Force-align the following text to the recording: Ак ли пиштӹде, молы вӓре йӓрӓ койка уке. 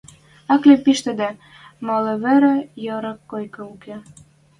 Ак 0.53 0.61
ли 0.67 0.75
пиштӹде, 0.83 1.29
молы 1.85 2.13
вӓре 2.23 2.55
йӓрӓ 2.85 3.13
койка 3.29 3.63
уке. 3.73 3.97